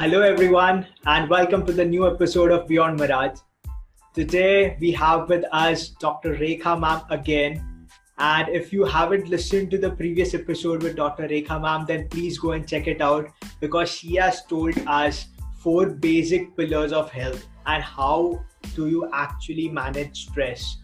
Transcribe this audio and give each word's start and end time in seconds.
Hello, 0.00 0.22
everyone, 0.22 0.86
and 1.04 1.28
welcome 1.28 1.66
to 1.66 1.74
the 1.74 1.84
new 1.84 2.06
episode 2.06 2.50
of 2.50 2.66
Beyond 2.66 2.98
Mirage. 2.98 3.40
Today, 4.14 4.78
we 4.80 4.92
have 4.92 5.28
with 5.28 5.44
us 5.52 5.90
Dr. 5.90 6.36
Rekha 6.36 6.80
Ma'am 6.80 7.02
again. 7.10 7.86
And 8.16 8.48
if 8.48 8.72
you 8.72 8.86
haven't 8.86 9.28
listened 9.28 9.70
to 9.72 9.76
the 9.76 9.90
previous 9.90 10.32
episode 10.32 10.82
with 10.82 10.96
Dr. 10.96 11.28
Rekha 11.28 11.60
Ma'am, 11.60 11.84
then 11.86 12.08
please 12.08 12.38
go 12.38 12.52
and 12.52 12.66
check 12.66 12.86
it 12.86 13.02
out 13.02 13.28
because 13.60 13.90
she 13.90 14.14
has 14.14 14.42
told 14.46 14.72
us 14.86 15.26
four 15.58 15.90
basic 15.90 16.56
pillars 16.56 16.94
of 16.94 17.10
health 17.10 17.46
and 17.66 17.82
how 17.82 18.42
do 18.74 18.88
you 18.88 19.06
actually 19.12 19.68
manage 19.68 20.28
stress 20.28 20.78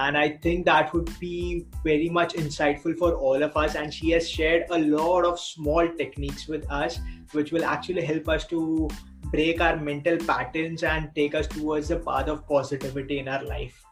and 0.00 0.16
i 0.16 0.28
think 0.44 0.64
that 0.64 0.92
would 0.94 1.10
be 1.20 1.66
very 1.84 2.08
much 2.08 2.34
insightful 2.34 2.96
for 2.96 3.14
all 3.14 3.42
of 3.42 3.56
us. 3.56 3.74
And 3.74 3.92
she 3.92 4.10
has 4.10 4.28
shared 4.28 4.66
a 4.70 4.78
lot 4.78 5.24
of 5.24 5.38
small 5.38 5.88
techniques 5.96 6.48
with 6.48 6.70
us 6.70 6.98
which 7.32 7.52
will 7.52 7.64
actually 7.64 8.04
help 8.04 8.28
us 8.28 8.46
to 8.46 8.88
break 9.26 9.60
our 9.60 9.76
mental 9.76 10.16
patterns 10.18 10.82
and 10.82 11.10
take 11.14 11.34
us 11.34 11.46
towards 11.46 11.88
the 11.88 11.98
path 11.98 12.28
of 12.28 12.46
positivity 12.46 13.18
in 13.18 13.28
our 13.28 13.42
life. 13.44 13.82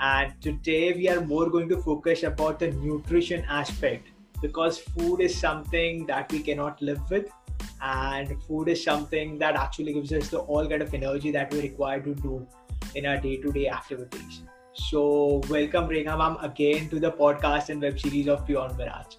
And 0.00 0.32
today 0.40 0.92
we 0.92 1.08
are 1.08 1.20
more 1.20 1.48
going 1.50 1.68
to 1.70 1.78
focus 1.78 2.22
about 2.22 2.58
the 2.58 2.70
nutrition 2.72 3.44
aspect 3.48 4.08
because 4.40 4.78
food 4.78 5.20
is 5.20 5.36
something 5.36 6.06
that 6.06 6.30
we 6.32 6.40
cannot 6.40 6.80
live 6.82 7.00
with. 7.10 7.30
And 7.80 8.40
food 8.44 8.68
is 8.68 8.82
something 8.82 9.38
that 9.38 9.56
actually 9.56 9.92
gives 9.92 10.12
us 10.12 10.28
the 10.28 10.38
all 10.38 10.68
kind 10.68 10.82
of 10.82 10.94
energy 10.94 11.30
that 11.32 11.52
we 11.52 11.62
require 11.62 12.00
to 12.00 12.14
do 12.14 12.46
in 12.94 13.06
our 13.06 13.18
day-to-day 13.18 13.68
activities 13.68 14.42
so 14.78 15.40
welcome 15.50 15.88
Rekha 15.88 16.16
ma'am 16.16 16.36
again 16.40 16.88
to 16.90 17.00
the 17.00 17.10
podcast 17.10 17.68
and 17.68 17.82
web 17.82 17.98
series 17.98 18.28
of 18.28 18.46
Beyond 18.46 18.76
Mirage. 18.78 19.16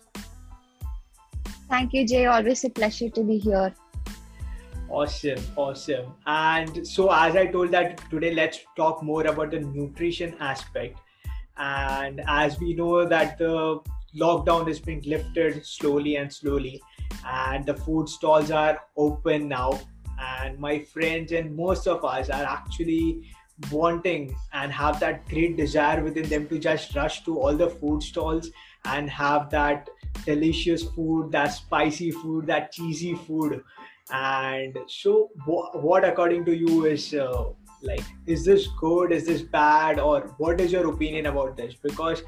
Thank 1.70 1.94
you, 1.94 2.08
Jay. 2.08 2.25
Always 2.25 2.64
a 2.64 2.70
pleasure 2.70 3.09
to 3.09 3.23
be 3.23 3.38
here. 3.38 3.73
Awesome, 4.89 5.39
awesome. 5.56 6.14
And 6.25 6.88
so, 6.88 7.11
as 7.11 7.36
I 7.36 7.45
told 7.45 7.72
that 7.72 8.02
today, 8.09 8.34
let's 8.34 8.59
talk 8.75 9.03
more 9.03 9.28
about 9.28 9.52
the 9.52 9.59
nutrition 9.59 10.36
aspect. 10.39 10.97
And 11.58 12.22
as 12.28 12.59
we 12.59 12.73
know 12.73 13.06
that 13.06 13.38
the 13.38 13.80
lockdown 14.16 14.67
is 14.67 14.80
being 14.80 15.03
lifted 15.06 15.64
slowly 15.66 16.16
and 16.16 16.34
slowly, 16.34 16.81
and 17.28 17.66
the 17.66 17.75
food 17.75 18.09
stalls 18.09 18.50
are 18.50 18.80
open 18.97 19.47
now, 19.47 19.80
and 20.19 20.58
my 20.58 20.80
friends 20.80 21.34
and 21.34 21.56
most 21.56 21.88
of 21.88 22.03
us 22.03 22.30
are 22.30 22.44
actually 22.44 23.30
wanting 23.72 24.36
and 24.54 24.72
have 24.72 25.00
that 25.00 25.28
great 25.28 25.58
desire 25.58 26.04
within 26.04 26.28
them 26.30 26.48
to 26.48 26.60
just 26.60 26.96
rush 26.96 27.24
to 27.26 27.40
all 27.40 27.56
the 27.56 27.70
food 27.70 28.02
stalls 28.02 28.50
and 28.86 29.10
have 29.10 29.50
that 29.50 29.90
delicious 30.26 30.84
food, 30.84 31.32
that 31.32 31.48
spicy 31.48 32.12
food, 32.12 32.48
that 32.48 32.72
cheesy 32.72 33.16
food. 33.16 33.62
And 34.12 34.78
so, 34.88 35.30
what 35.46 36.04
according 36.04 36.46
to 36.46 36.56
you 36.56 36.86
is 36.86 37.14
uh, 37.14 37.50
like, 37.84 38.04
is 38.26 38.44
this 38.44 38.68
good? 38.80 39.12
Is 39.12 39.26
this 39.26 39.42
bad? 39.42 40.00
Or 40.00 40.34
what 40.38 40.60
is 40.60 40.72
your 40.72 40.92
opinion 40.92 41.28
about 41.28 41.56
this? 41.56 41.76
Because 41.76 42.24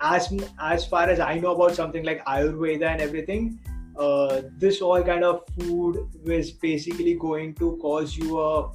as 0.00 0.32
as 0.60 0.86
far 0.86 1.08
as 1.10 1.20
I 1.20 1.38
know 1.38 1.54
about 1.54 1.74
something 1.74 2.04
like 2.04 2.24
Ayurveda 2.24 2.86
and 2.86 3.00
everything, 3.02 3.58
uh, 3.98 4.42
this 4.56 4.80
all 4.80 5.02
kind 5.02 5.24
of 5.24 5.42
food 5.58 6.08
is 6.24 6.50
basically 6.50 7.14
going 7.14 7.54
to 7.56 7.76
cause 7.82 8.16
you 8.16 8.40
a 8.40 8.72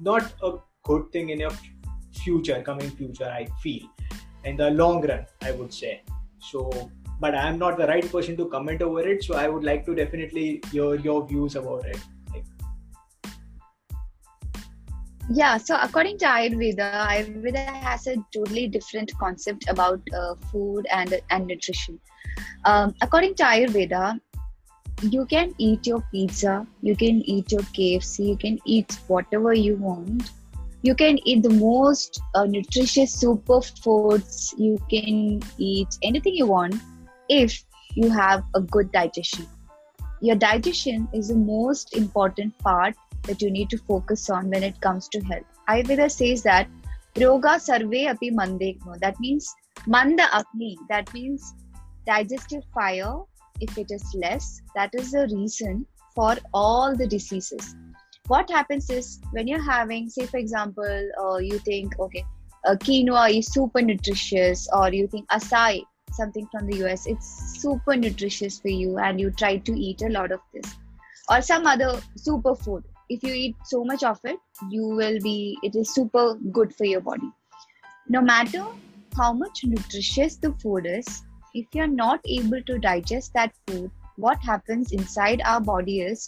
not 0.00 0.34
a 0.42 0.54
good 0.90 1.10
thing 1.12 1.30
in 1.30 1.40
your 1.40 1.54
future, 2.24 2.62
coming 2.62 2.90
future, 2.90 3.30
I 3.38 3.46
feel, 3.62 3.86
in 4.44 4.56
the 4.56 4.70
long 4.70 5.06
run, 5.06 5.26
I 5.42 5.52
would 5.52 5.72
say. 5.72 6.02
So, 6.38 6.90
but 7.20 7.34
I 7.34 7.48
am 7.48 7.58
not 7.58 7.78
the 7.78 7.86
right 7.86 8.10
person 8.10 8.36
to 8.36 8.46
comment 8.48 8.82
over 8.82 9.06
it. 9.14 9.24
So, 9.24 9.34
I 9.36 9.48
would 9.48 9.64
like 9.64 9.86
to 9.86 9.94
definitely 9.94 10.60
hear 10.70 10.94
your 10.94 11.26
views 11.26 11.56
about 11.56 11.86
it. 11.86 11.98
Yeah, 15.28 15.56
so 15.56 15.76
according 15.82 16.18
to 16.18 16.26
Ayurveda, 16.26 16.88
Ayurveda 17.08 17.64
has 17.82 18.06
a 18.06 18.14
totally 18.32 18.68
different 18.68 19.12
concept 19.18 19.64
about 19.68 20.00
uh, 20.16 20.34
food 20.52 20.86
and 20.92 21.20
and 21.30 21.48
nutrition. 21.48 21.98
Um, 22.64 22.94
according 23.02 23.34
to 23.40 23.42
Ayurveda, 23.42 24.20
you 25.02 25.26
can 25.26 25.52
eat 25.58 25.86
your 25.86 26.00
pizza, 26.12 26.66
you 26.80 26.94
can 26.94 27.22
eat 27.22 27.50
your 27.50 27.62
KFC, 27.78 28.28
you 28.28 28.36
can 28.36 28.60
eat 28.64 28.98
whatever 29.08 29.52
you 29.52 29.74
want, 29.76 30.30
you 30.86 30.94
can 30.94 31.18
eat 31.24 31.42
the 31.42 31.50
most 31.50 32.20
uh, 32.34 32.44
nutritious 32.44 33.16
superfoods. 33.22 34.54
You 34.56 34.78
can 34.88 35.42
eat 35.58 35.88
anything 36.02 36.34
you 36.34 36.46
want 36.46 36.76
if 37.28 37.64
you 37.94 38.08
have 38.10 38.44
a 38.54 38.60
good 38.60 38.92
digestion. 38.92 39.46
Your 40.20 40.36
digestion 40.36 41.08
is 41.12 41.28
the 41.28 41.34
most 41.34 41.96
important 41.96 42.56
part 42.58 42.94
that 43.24 43.42
you 43.42 43.50
need 43.50 43.68
to 43.70 43.78
focus 43.78 44.30
on 44.30 44.48
when 44.50 44.62
it 44.62 44.80
comes 44.80 45.08
to 45.08 45.20
health. 45.20 45.44
Ayurveda 45.68 46.08
says 46.08 46.44
that 46.44 46.68
roga 47.16 47.58
sarve 47.66 48.00
api 48.12 48.30
mandekno 48.38 48.98
that 49.04 49.18
means 49.24 49.46
manda 49.94 50.26
agni 50.38 50.72
that 50.90 51.12
means 51.14 51.54
digestive 52.08 52.64
fire 52.78 53.14
if 53.66 53.78
it 53.82 53.94
is 53.96 54.04
less 54.24 54.48
that 54.74 54.98
is 55.00 55.12
the 55.12 55.26
reason 55.32 55.86
for 56.18 56.34
all 56.62 56.94
the 57.00 57.06
diseases 57.14 57.74
what 58.28 58.50
happens 58.50 58.90
is 58.90 59.20
when 59.32 59.46
you're 59.46 59.62
having 59.62 60.08
say 60.08 60.26
for 60.26 60.38
example 60.38 61.10
uh, 61.22 61.36
you 61.36 61.58
think 61.60 61.98
okay 61.98 62.24
uh, 62.66 62.74
quinoa 62.74 63.26
is 63.38 63.52
super 63.52 63.82
nutritious 63.82 64.68
or 64.72 64.92
you 64.92 65.06
think 65.06 65.28
acai 65.28 65.84
something 66.16 66.48
from 66.50 66.66
the 66.66 66.76
us 66.84 67.06
it's 67.06 67.28
super 67.60 67.96
nutritious 67.96 68.58
for 68.58 68.68
you 68.68 68.98
and 68.98 69.20
you 69.20 69.30
try 69.30 69.56
to 69.56 69.72
eat 69.72 70.02
a 70.02 70.08
lot 70.08 70.32
of 70.32 70.40
this. 70.54 70.74
Or 71.28 71.42
some 71.42 71.66
other 71.66 72.00
superfood. 72.16 72.84
If 73.08 73.22
you 73.24 73.34
eat 73.34 73.56
so 73.64 73.84
much 73.84 74.02
of 74.02 74.18
it 74.24 74.38
you 74.70 74.86
will 74.86 75.18
be 75.20 75.58
it 75.62 75.76
is 75.76 75.94
super 75.94 76.34
good 76.52 76.74
for 76.74 76.84
your 76.84 77.00
body. 77.00 77.30
No 78.08 78.20
matter 78.20 78.64
how 79.16 79.32
much 79.32 79.64
nutritious 79.64 80.36
the 80.36 80.52
food 80.62 80.86
is 80.86 81.22
if 81.54 81.66
you're 81.72 81.86
not 81.86 82.20
able 82.26 82.62
to 82.62 82.78
digest 82.78 83.32
that 83.34 83.52
food 83.66 83.90
what 84.16 84.42
happens 84.42 84.92
inside 84.92 85.40
our 85.44 85.60
body 85.60 86.00
is 86.00 86.26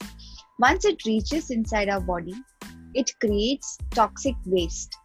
once 0.60 0.84
it 0.84 1.04
reaches 1.04 1.50
inside 1.50 1.88
our 1.88 2.00
body, 2.00 2.34
it 2.94 3.12
creates 3.20 3.78
toxic 3.92 4.34
waste. 4.44 4.96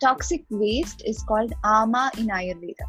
Toxic 0.00 0.44
waste 0.48 1.02
is 1.04 1.22
called 1.24 1.52
ama 1.62 2.10
in 2.16 2.28
Ayurveda. 2.28 2.86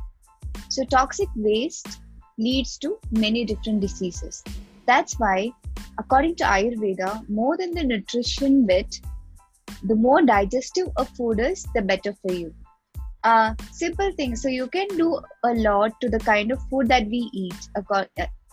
So, 0.70 0.86
toxic 0.86 1.28
waste 1.36 2.00
leads 2.38 2.78
to 2.78 2.98
many 3.12 3.44
different 3.44 3.82
diseases. 3.82 4.44
That's 4.86 5.20
why, 5.20 5.52
according 5.98 6.36
to 6.38 6.46
Ayurveda, 6.46 7.28
more 7.28 7.58
than 7.58 7.72
the 7.74 7.84
nutrition 7.84 8.66
bit, 8.66 9.02
the 9.84 9.96
more 9.96 10.22
digestive 10.22 10.88
a 10.98 11.04
food 11.04 11.40
is, 11.42 11.68
the 11.76 11.82
better 11.82 12.14
for 12.22 12.32
you. 12.32 12.54
Uh, 13.26 13.54
simple 13.74 14.12
thing. 14.14 14.38
So, 14.38 14.48
you 14.48 14.68
can 14.68 14.88
do 14.90 15.20
a 15.44 15.54
lot 15.54 16.00
to 16.00 16.10
the 16.10 16.20
kind 16.20 16.52
of 16.52 16.62
food 16.70 16.88
that 16.88 17.08
we 17.08 17.30
eat, 17.34 17.70
uh, 17.76 18.06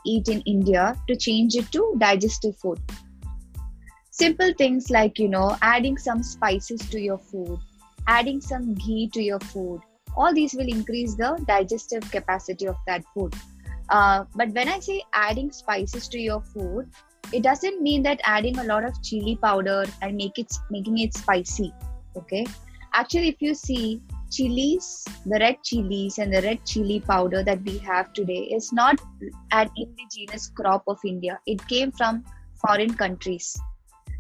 eat 0.05 0.29
in 0.29 0.41
India 0.41 0.97
to 1.07 1.15
change 1.15 1.55
it 1.55 1.71
to 1.71 1.95
digestive 1.99 2.57
food 2.57 2.81
simple 4.19 4.53
things 4.59 4.89
like 4.91 5.19
you 5.19 5.29
know 5.29 5.57
adding 5.61 5.99
some 5.99 6.23
spices 6.23 6.81
to 6.93 6.99
your 6.99 7.19
food 7.19 7.59
adding 8.09 8.41
some 8.41 8.73
ghee 8.75 9.11
to 9.13 9.23
your 9.23 9.41
food 9.41 9.81
all 10.17 10.33
these 10.33 10.55
will 10.55 10.71
increase 10.75 11.15
the 11.17 11.31
digestive 11.47 12.11
capacity 12.11 12.67
of 12.67 12.77
that 12.87 13.05
food. 13.13 13.35
Uh, 13.91 14.25
but 14.35 14.49
when 14.55 14.69
i 14.69 14.79
say 14.81 15.03
adding 15.13 15.51
spices 15.53 16.09
to 16.09 16.19
your 16.19 16.41
food 16.41 16.89
it 17.33 17.43
doesn't 17.43 17.83
mean 17.83 18.03
that 18.03 18.21
adding 18.25 18.59
a 18.59 18.65
lot 18.65 18.85
of 18.85 19.03
chili 19.03 19.37
powder 19.43 19.85
and 20.01 20.17
make 20.17 20.39
it 20.39 20.53
making 20.71 20.99
it 20.99 21.15
spicy 21.15 21.73
okay? 22.17 22.47
Actually 22.95 23.29
if 23.29 23.37
you 23.41 23.55
see 23.55 24.01
chilies 24.31 25.05
the 25.27 25.39
red 25.39 25.63
chilies 25.63 26.19
and 26.19 26.33
the 26.33 26.43
red 26.43 26.65
chili 26.65 27.01
powder 27.01 27.45
that 27.45 27.63
we 27.63 27.79
have 27.79 28.13
today 28.15 28.43
is 28.59 28.73
not 28.73 28.99
an 29.53 29.71
indigenous 29.77 30.51
crop 30.57 30.83
of 30.89 30.99
india. 31.05 31.39
It 31.47 31.67
came 31.69 31.93
from 31.93 32.25
foreign 32.65 32.95
countries 32.95 33.57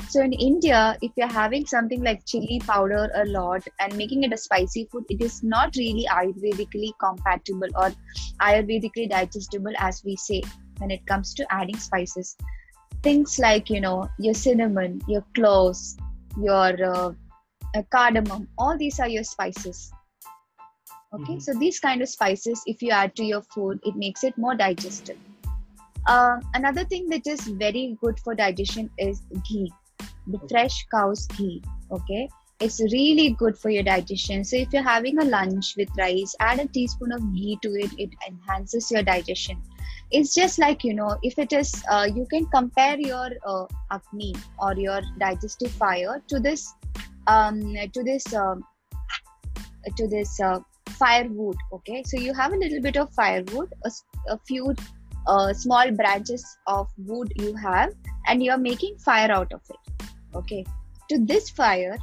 so 0.08 0.20
in 0.22 0.32
India, 0.32 0.96
if 1.02 1.12
you're 1.16 1.26
having 1.26 1.66
something 1.66 2.02
like 2.02 2.24
chili 2.26 2.60
powder 2.64 3.10
a 3.14 3.24
lot 3.26 3.62
and 3.80 3.96
making 3.96 4.22
it 4.22 4.32
a 4.32 4.36
spicy 4.36 4.88
food, 4.90 5.04
it 5.08 5.20
is 5.20 5.42
not 5.42 5.74
really 5.76 6.06
Ayurvedically 6.10 6.92
compatible 7.00 7.68
or 7.74 7.92
Ayurvedically 8.40 9.10
digestible, 9.10 9.72
as 9.78 10.02
we 10.04 10.16
say 10.16 10.42
when 10.78 10.90
it 10.90 11.04
comes 11.06 11.34
to 11.34 11.52
adding 11.52 11.76
spices. 11.76 12.36
Things 13.02 13.38
like 13.38 13.68
you 13.70 13.80
know 13.80 14.08
your 14.18 14.34
cinnamon, 14.34 15.00
your 15.08 15.24
cloves, 15.34 15.96
your 16.40 16.84
uh, 16.84 17.12
cardamom, 17.90 18.48
all 18.58 18.76
these 18.78 19.00
are 19.00 19.08
your 19.08 19.24
spices. 19.24 19.90
Okay, 21.14 21.24
mm-hmm. 21.24 21.38
so 21.38 21.52
these 21.54 21.80
kind 21.80 22.02
of 22.02 22.08
spices, 22.08 22.62
if 22.66 22.82
you 22.82 22.90
add 22.90 23.16
to 23.16 23.24
your 23.24 23.42
food, 23.42 23.80
it 23.84 23.96
makes 23.96 24.24
it 24.24 24.36
more 24.36 24.54
digestive. 24.54 25.18
Uh, 26.06 26.38
another 26.54 26.84
thing 26.84 27.08
that 27.08 27.26
is 27.26 27.40
very 27.40 27.96
good 28.00 28.20
for 28.20 28.34
digestion 28.34 28.88
is 28.98 29.22
ghee 29.48 29.72
the 30.26 30.40
fresh 30.48 30.86
cow's 30.90 31.26
ghee 31.28 31.62
okay? 31.90 32.28
It's 32.58 32.80
really 32.80 33.30
good 33.30 33.58
for 33.58 33.68
your 33.68 33.82
digestion. 33.82 34.42
So 34.42 34.56
if 34.56 34.72
you're 34.72 34.82
having 34.82 35.18
a 35.18 35.24
lunch 35.24 35.74
with 35.76 35.90
rice 35.98 36.34
add 36.40 36.58
a 36.58 36.66
teaspoon 36.66 37.12
of 37.12 37.34
ghee 37.34 37.58
to 37.62 37.68
it. 37.74 37.92
It 37.98 38.10
enhances 38.26 38.90
your 38.90 39.02
digestion. 39.02 39.60
It's 40.10 40.34
just 40.34 40.58
like 40.58 40.84
you 40.84 40.94
know 40.94 41.18
if 41.22 41.38
it 41.38 41.52
is 41.52 41.82
uh, 41.90 42.08
you 42.14 42.26
can 42.30 42.46
compare 42.46 42.98
your 42.98 43.30
uh, 43.44 43.66
agni 43.90 44.34
or 44.58 44.74
your 44.74 45.00
digestive 45.18 45.70
fire 45.72 46.22
to 46.28 46.40
this 46.40 46.72
um, 47.26 47.60
to 47.92 48.02
this 48.02 48.32
uh, 48.32 48.54
to 49.96 50.08
this 50.08 50.40
uh, 50.40 50.60
firewood 50.90 51.56
okay? 51.72 52.02
So 52.04 52.18
you 52.18 52.32
have 52.32 52.52
a 52.52 52.56
little 52.56 52.80
bit 52.80 52.96
of 52.96 53.12
firewood 53.12 53.72
a, 53.84 53.90
a 54.28 54.38
few 54.46 54.74
uh, 55.26 55.52
small 55.52 55.90
branches 55.90 56.44
of 56.66 56.88
wood 56.96 57.32
you 57.36 57.54
have 57.56 57.92
and 58.28 58.42
you 58.42 58.52
are 58.52 58.58
making 58.58 58.96
fire 58.98 59.30
out 59.30 59.52
of 59.52 59.60
it 59.68 59.95
okay. 60.36 60.64
To 61.10 61.18
this 61.18 61.50
fire 61.50 61.96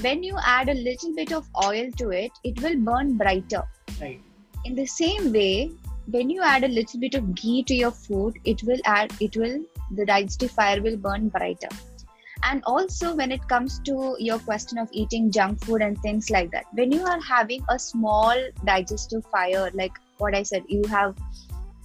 when 0.00 0.22
you 0.22 0.36
add 0.42 0.68
a 0.68 0.74
little 0.74 1.14
bit 1.14 1.32
of 1.32 1.48
oil 1.64 1.90
to 1.98 2.10
it 2.10 2.32
it 2.44 2.60
will 2.62 2.76
burn 2.76 3.16
brighter. 3.16 3.62
Right. 4.00 4.20
In 4.64 4.74
the 4.74 4.86
same 4.86 5.32
way 5.32 5.70
when 6.06 6.30
you 6.30 6.42
add 6.42 6.64
a 6.64 6.68
little 6.68 6.98
bit 6.98 7.14
of 7.14 7.34
ghee 7.34 7.62
to 7.64 7.74
your 7.74 7.90
food 7.90 8.38
it 8.44 8.62
will 8.64 8.80
add 8.84 9.12
it 9.20 9.36
will 9.36 9.60
the 9.92 10.06
digestive 10.06 10.50
fire 10.50 10.82
will 10.82 10.96
burn 10.96 11.28
brighter. 11.28 11.68
And 12.44 12.62
also 12.66 13.14
when 13.14 13.30
it 13.30 13.46
comes 13.48 13.78
to 13.84 14.16
your 14.18 14.38
question 14.40 14.78
of 14.78 14.88
eating 14.90 15.30
junk 15.30 15.64
food 15.64 15.80
and 15.80 15.96
things 16.00 16.28
like 16.28 16.50
that 16.50 16.64
when 16.72 16.90
you 16.90 17.04
are 17.04 17.20
having 17.20 17.64
a 17.68 17.78
small 17.78 18.34
digestive 18.64 19.24
fire 19.26 19.70
like 19.74 19.92
what 20.18 20.34
i 20.34 20.42
said 20.42 20.64
you 20.68 20.82
have 20.88 21.14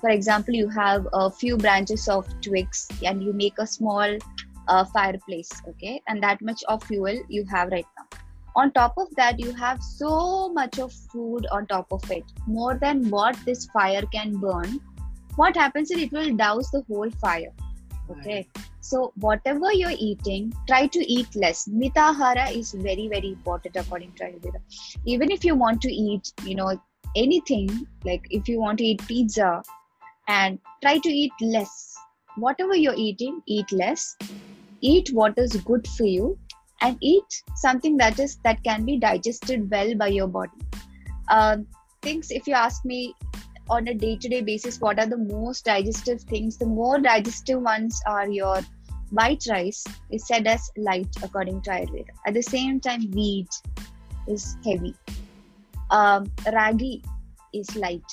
for 0.01 0.09
example 0.09 0.53
you 0.53 0.67
have 0.69 1.07
a 1.13 1.29
few 1.29 1.57
branches 1.57 2.07
of 2.07 2.27
twigs 2.41 2.87
and 3.03 3.23
you 3.23 3.33
make 3.33 3.59
a 3.59 3.67
small 3.67 4.17
uh, 4.67 4.85
fireplace 4.85 5.51
okay? 5.67 6.01
And 6.07 6.21
that 6.23 6.41
much 6.41 6.63
of 6.67 6.83
fuel 6.83 7.19
you 7.29 7.45
have 7.45 7.71
right 7.71 7.85
now. 7.97 8.19
On 8.55 8.71
top 8.71 8.93
of 8.97 9.13
that 9.15 9.39
you 9.39 9.53
have 9.53 9.81
so 9.83 10.49
much 10.49 10.79
of 10.79 10.91
food 10.91 11.45
on 11.51 11.67
top 11.67 11.91
of 11.91 12.09
it. 12.11 12.23
More 12.47 12.75
than 12.75 13.09
what 13.09 13.37
this 13.45 13.65
fire 13.67 14.03
can 14.11 14.37
burn. 14.37 14.79
What 15.35 15.55
happens 15.55 15.91
is 15.91 15.99
it 15.99 16.11
will 16.11 16.35
douse 16.35 16.71
the 16.71 16.83
whole 16.87 17.11
fire 17.11 17.53
okay? 18.09 18.47
So 18.81 19.11
whatever 19.15 19.71
you're 19.73 19.97
eating 19.97 20.53
try 20.67 20.87
to 20.87 20.99
eat 21.11 21.35
less. 21.35 21.67
Mitahara 21.67 22.51
is 22.55 22.71
very 22.71 23.07
very 23.07 23.29
important 23.29 23.75
according 23.75 24.13
to 24.13 24.25
ayurveda. 24.25 24.61
Even 25.05 25.31
if 25.31 25.43
you 25.43 25.55
want 25.55 25.81
to 25.81 25.91
eat 25.91 26.31
you 26.43 26.55
know 26.55 26.81
anything 27.15 27.87
like 28.05 28.27
if 28.29 28.47
you 28.47 28.59
want 28.59 28.77
to 28.79 28.85
eat 28.85 29.05
pizza 29.07 29.61
and 30.27 30.59
try 30.81 30.97
to 30.97 31.09
eat 31.09 31.33
less. 31.41 31.95
Whatever 32.35 32.75
you're 32.75 32.95
eating 32.95 33.41
eat 33.47 33.71
less 33.71 34.15
eat 34.81 35.09
what 35.13 35.37
is 35.37 35.55
good 35.57 35.87
for 35.87 36.05
you 36.05 36.37
and 36.81 36.97
eat 37.01 37.43
something 37.55 37.97
that 37.97 38.19
is 38.19 38.37
that 38.43 38.63
can 38.63 38.85
be 38.85 38.97
digested 38.97 39.69
well 39.71 39.93
by 39.95 40.07
your 40.07 40.27
body. 40.27 40.61
Uh, 41.29 41.57
things 42.01 42.31
if 42.31 42.47
you 42.47 42.53
ask 42.53 42.85
me 42.85 43.13
on 43.69 43.87
a 43.87 43.93
day-to-day 43.93 44.41
basis 44.41 44.79
what 44.79 44.99
are 44.99 45.07
the 45.07 45.17
most 45.17 45.65
digestive 45.65 46.21
things 46.21 46.57
the 46.57 46.65
more 46.65 46.99
digestive 46.99 47.61
ones 47.61 47.99
are 48.07 48.29
your 48.29 48.61
white 49.09 49.43
rice 49.49 49.83
is 50.11 50.25
said 50.27 50.47
as 50.47 50.69
light 50.77 51.07
according 51.23 51.61
to 51.61 51.69
ayurveda. 51.69 52.09
At 52.25 52.33
the 52.33 52.41
same 52.41 52.79
time 52.79 53.09
wheat 53.11 53.49
is 54.27 54.57
heavy. 54.65 54.95
Um, 55.89 56.31
ragi 56.53 57.03
is 57.53 57.75
light. 57.75 58.03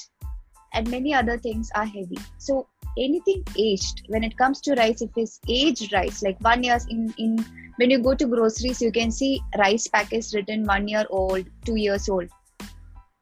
And 0.72 0.90
many 0.90 1.14
other 1.14 1.38
things 1.38 1.70
are 1.75 1.84
heavy. 1.84 2.19
So 2.38 2.67
anything 2.99 3.44
aged. 3.58 4.02
When 4.08 4.25
it 4.25 4.37
comes 4.37 4.61
to 4.62 4.75
rice 4.75 5.02
if 5.02 5.11
it's 5.17 5.41
aged 5.49 5.93
rice 5.93 6.23
like 6.23 6.38
one 6.41 6.62
years 6.62 6.87
in 6.88 7.12
in 7.19 7.44
when 7.76 7.91
you 7.91 7.99
go 7.99 8.14
to 8.14 8.26
groceries 8.26 8.81
you 8.81 8.93
can 8.93 9.11
see 9.11 9.41
rice 9.58 9.88
packets 9.88 10.35
written 10.35 10.64
one 10.64 10.88
year 10.88 11.05
old 11.11 11.46
two 11.64 11.76
years 11.76 12.08
old. 12.08 12.29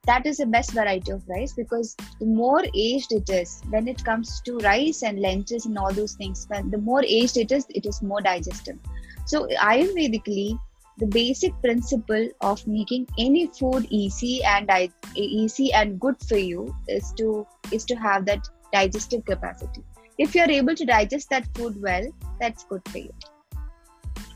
That 0.05 0.27
is 0.27 0.39
the 0.39 0.47
best 0.47 0.73
variety 0.73 1.13
of 1.13 1.23
rice 1.29 1.53
because 1.53 1.95
the 2.19 2.27
more 2.27 2.65
aged 2.75 3.13
it 3.13 3.31
is 3.31 3.63
when 3.71 3.87
it 3.87 4.05
comes 4.05 4.41
to 4.47 4.59
rice 4.59 5.03
and 5.03 5.21
lentils 5.21 5.67
and 5.67 5.79
all 5.79 5.93
those 5.93 6.15
things 6.15 6.47
the 6.47 6.79
more 6.79 7.05
aged 7.05 7.37
it 7.37 7.53
is 7.53 7.67
it 7.71 7.87
is 7.87 8.03
more 8.03 8.21
digestive. 8.21 8.79
So 9.27 9.47
ayurvedically 9.47 10.59
the 10.99 11.07
basic 11.07 11.53
principle 11.63 12.29
of 12.41 12.67
making 12.67 13.07
any 13.19 13.47
food 13.47 13.87
easy 13.91 14.43
and 14.45 14.71
easy 15.17 15.73
and 15.73 15.99
good 15.99 16.17
for 16.29 16.37
you 16.37 16.75
is 16.89 17.13
to 17.17 17.47
is 17.71 17.85
to 17.87 17.95
have 17.95 18.27
that 18.27 18.47
digestive 18.73 19.25
capacity. 19.25 19.83
If 20.19 20.35
you're 20.35 20.51
able 20.51 20.75
to 20.75 20.85
digest 20.85 21.31
that 21.31 21.47
food 21.55 21.81
well 21.81 22.07
that's 22.41 22.65
good 22.65 22.83
for 22.89 22.99
you. 22.99 23.13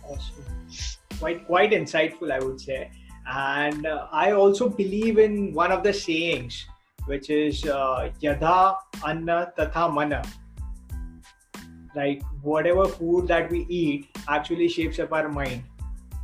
Awesome. 0.04 0.44
Quite 1.18 1.46
quite 1.46 1.72
insightful 1.72 2.32
i 2.32 2.38
would 2.38 2.60
say. 2.60 2.90
And 3.26 3.86
uh, 3.86 4.06
i 4.12 4.32
also 4.32 4.68
believe 4.68 5.18
in 5.18 5.52
one 5.52 5.72
of 5.72 5.82
the 5.82 5.92
sayings 5.92 6.64
which 7.06 7.30
is 7.30 7.64
uh, 7.64 8.10
yadha 8.22 8.76
anna 9.06 9.52
tatha 9.58 9.88
mana. 9.92 10.22
Like 11.94 12.22
whatever 12.42 12.86
food 12.86 13.28
that 13.28 13.50
we 13.50 13.64
eat 13.68 14.08
actually 14.28 14.68
shapes 14.68 14.98
up 14.98 15.12
our 15.12 15.28
mind. 15.28 15.62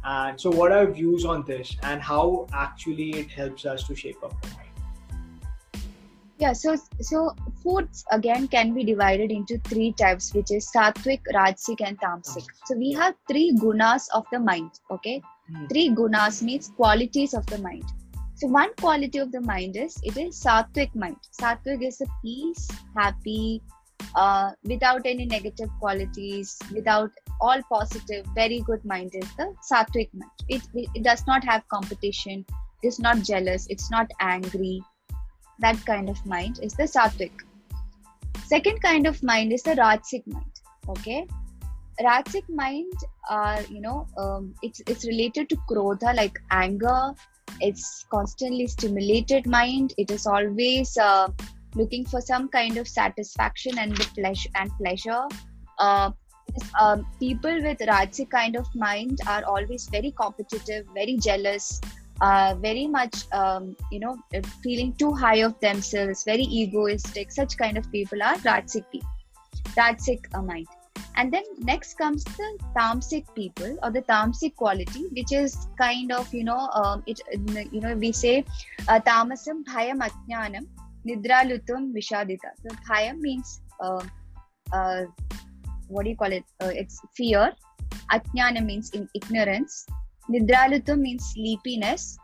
And 0.04 0.40
so 0.40 0.50
what 0.50 0.72
are 0.72 0.82
your 0.82 0.92
views 0.92 1.24
on 1.24 1.44
this? 1.44 1.76
And 1.82 2.02
how 2.02 2.46
actually 2.52 3.10
it 3.20 3.30
helps 3.30 3.64
us 3.64 3.86
to 3.86 3.94
shape 3.94 4.22
up 4.22 4.34
yeah 6.42 6.52
so 6.52 6.76
so 7.00 7.18
foods 7.62 8.04
again 8.10 8.48
can 8.54 8.72
be 8.74 8.84
divided 8.84 9.30
into 9.30 9.58
three 9.70 9.92
types 10.02 10.32
which 10.34 10.50
is 10.56 10.70
sattvic 10.74 11.20
rajasic 11.38 11.82
and 11.88 12.00
tamasic 12.00 12.46
so 12.66 12.76
we 12.84 12.92
have 13.00 13.14
three 13.30 13.48
gunas 13.64 14.08
of 14.20 14.24
the 14.32 14.40
mind 14.50 14.80
okay? 14.90 15.20
Mm. 15.50 15.68
three 15.68 15.88
gunas 15.90 16.42
means 16.42 16.70
qualities 16.76 17.34
of 17.34 17.44
the 17.46 17.58
mind. 17.58 17.84
So 18.34 18.48
one 18.48 18.70
quality 18.80 19.18
of 19.18 19.30
the 19.30 19.40
mind 19.40 19.76
is 19.76 19.96
it 20.02 20.16
is 20.16 20.40
sattvic 20.42 20.94
mind. 20.96 21.16
Sattvic 21.40 21.84
is 21.86 22.00
a 22.00 22.06
peace 22.22 22.68
happy 22.96 23.62
uh, 24.16 24.50
without 24.64 25.02
any 25.04 25.26
negative 25.26 25.68
qualities 25.78 26.58
without 26.74 27.10
all 27.40 27.60
positive 27.72 28.26
very 28.34 28.60
good 28.60 28.84
mind 28.84 29.12
is 29.14 29.28
the 29.36 29.54
sattvic 29.70 30.08
mind. 30.12 30.30
It, 30.48 30.62
it, 30.74 30.88
it 30.94 31.04
does 31.04 31.24
not 31.26 31.44
have 31.44 31.66
competition 31.68 32.44
it's 32.82 32.98
not 32.98 33.22
jealous 33.22 33.66
it's 33.70 33.90
not 33.92 34.10
angry 34.20 34.82
that 35.62 35.84
kind 35.86 36.08
of 36.08 36.24
mind 36.26 36.60
is 36.62 36.74
the 36.74 36.84
sattvic. 36.84 37.32
Second 38.44 38.82
kind 38.82 39.06
of 39.06 39.22
mind 39.22 39.52
is 39.52 39.62
the 39.62 39.74
rajasic 39.82 40.26
mind. 40.26 40.60
Okay, 40.88 41.26
rajasic 42.00 42.48
mind 42.48 42.92
are 43.30 43.62
you 43.62 43.80
know 43.80 44.06
um, 44.18 44.54
it's 44.62 44.82
it's 44.86 45.06
related 45.06 45.48
to 45.48 45.56
krodha 45.70 46.14
like 46.14 46.40
anger. 46.50 47.14
It's 47.60 48.06
constantly 48.10 48.66
stimulated 48.66 49.46
mind. 49.46 49.94
It 49.98 50.10
is 50.10 50.26
always 50.26 50.96
uh, 50.96 51.28
looking 51.74 52.04
for 52.04 52.20
some 52.20 52.48
kind 52.48 52.76
of 52.76 52.88
satisfaction 52.88 53.78
and 53.78 53.96
the 53.96 54.08
pleasure 54.20 54.50
and 54.56 54.70
pleasure. 54.78 55.22
Uh, 55.78 56.10
um, 56.80 57.06
people 57.18 57.62
with 57.62 57.78
rajasic 57.78 58.30
kind 58.30 58.56
of 58.56 58.66
mind 58.74 59.20
are 59.26 59.44
always 59.44 59.88
very 59.88 60.12
competitive, 60.20 60.86
very 60.94 61.16
jealous, 61.16 61.80
very 62.60 62.86
much 62.86 63.24
um, 63.32 63.76
you 63.90 64.00
know 64.00 64.16
feeling 64.62 64.92
too 64.94 65.12
high 65.12 65.40
of 65.48 65.58
themselves 65.60 66.22
very 66.24 66.46
egoistic 66.62 67.32
such 67.32 67.56
kind 67.56 67.76
of 67.76 67.90
people 67.90 68.22
are 68.22 68.36
rajasic 68.50 68.84
people 68.92 69.12
rajasic 69.76 70.20
mind. 70.44 70.66
And 71.16 71.32
then 71.32 71.44
next 71.58 71.98
comes 71.98 72.24
the 72.24 72.58
tamasic 72.76 73.24
people 73.34 73.78
or 73.82 73.90
the 73.90 74.02
tamasic 74.02 74.56
quality 74.56 75.04
which 75.12 75.32
is 75.32 75.68
kind 75.78 76.10
of 76.10 76.32
you 76.32 76.44
know 76.44 76.68
um, 76.74 77.02
it 77.06 77.20
you 77.72 77.80
know 77.80 77.94
we 77.94 78.12
say 78.12 78.44
uh, 78.88 79.00
tamasam 79.00 79.62
bhayam 79.64 80.00
ajnanam 80.08 80.66
nidralutum 81.06 81.92
vishadita. 81.92 82.52
So 82.62 82.74
bhayam 82.88 83.20
means 83.20 83.60
uh, 83.80 84.02
uh, 84.72 85.04
what 85.88 86.04
do 86.04 86.10
you 86.10 86.16
call 86.16 86.32
it? 86.32 86.44
Uh, 86.60 86.72
it's 86.74 87.00
fear. 87.14 87.52
Ajnana 88.10 88.64
means 88.64 88.90
in 88.90 89.08
ignorance 89.14 89.86
Nidralutam 90.30 91.00
means 91.00 91.32
sleepiness 91.32 92.16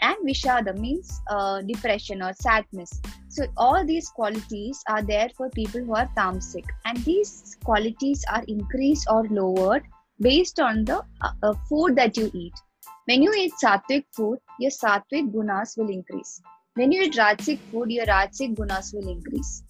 and 0.00 0.16
Vishada 0.26 0.76
means 0.76 1.20
uh, 1.30 1.62
depression 1.62 2.22
or 2.22 2.32
sadness. 2.34 3.00
So 3.28 3.46
all 3.56 3.84
these 3.86 4.08
qualities 4.08 4.82
are 4.88 5.02
there 5.02 5.28
for 5.36 5.48
people 5.50 5.80
who 5.80 5.94
are 5.94 6.08
tamasic 6.16 6.64
and 6.84 6.98
these 7.04 7.56
qualities 7.64 8.24
are 8.32 8.42
increased 8.48 9.06
or 9.10 9.24
lowered 9.28 9.84
based 10.20 10.60
on 10.60 10.84
the 10.84 11.02
uh, 11.20 11.32
uh, 11.42 11.54
food 11.68 11.96
that 11.96 12.16
you 12.16 12.30
eat. 12.34 12.52
When 13.06 13.22
you 13.22 13.32
eat 13.34 13.52
sattvic 13.62 14.04
food, 14.12 14.38
your 14.58 14.70
sattvic 14.70 15.32
gunas 15.32 15.76
will 15.76 15.90
increase. 15.90 16.40
When 16.74 16.92
you 16.92 17.02
eat 17.02 17.14
rajasic 17.14 17.58
food, 17.70 17.90
your 17.90 18.06
rajasic 18.06 18.54
gunas 18.56 18.94
will 18.94 19.08
increase. 19.08 19.62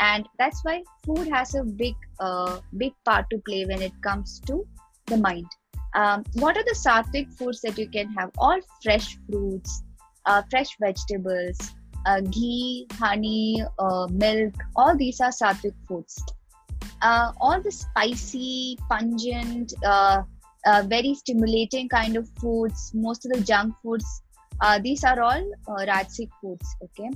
And 0.00 0.28
that's 0.38 0.60
why 0.64 0.82
food 1.04 1.28
has 1.28 1.54
a 1.54 1.64
big, 1.64 1.94
uh, 2.20 2.60
big 2.76 2.92
part 3.04 3.26
to 3.30 3.38
play 3.38 3.64
when 3.64 3.82
it 3.82 3.92
comes 4.02 4.40
to 4.46 4.66
the 5.06 5.16
mind. 5.16 5.46
Um, 5.94 6.24
what 6.34 6.56
are 6.56 6.64
the 6.64 6.76
sattvic 6.76 7.32
foods 7.32 7.60
that 7.62 7.78
you 7.78 7.88
can 7.88 8.12
have? 8.14 8.30
All 8.38 8.60
fresh 8.82 9.16
fruits, 9.26 9.82
uh, 10.26 10.42
fresh 10.50 10.76
vegetables, 10.80 11.58
uh, 12.06 12.20
ghee, 12.20 12.86
honey, 12.92 13.62
uh, 13.78 14.06
milk, 14.10 14.54
all 14.76 14.96
these 14.96 15.20
are 15.20 15.30
sattvic 15.30 15.74
foods. 15.86 16.22
Uh, 17.02 17.32
all 17.40 17.60
the 17.60 17.70
spicy, 17.70 18.76
pungent, 18.88 19.72
uh, 19.84 20.22
uh, 20.66 20.82
very 20.86 21.14
stimulating 21.14 21.88
kind 21.88 22.16
of 22.16 22.28
foods, 22.40 22.90
most 22.94 23.24
of 23.24 23.32
the 23.32 23.40
junk 23.40 23.74
foods, 23.82 24.22
these 24.82 25.04
are 25.04 25.20
all 25.20 25.52
uh, 25.68 25.86
rajasic 25.86 26.28
foods. 26.40 26.66
Okay, 26.82 27.10